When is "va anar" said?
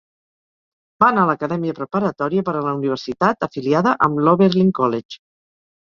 1.03-1.25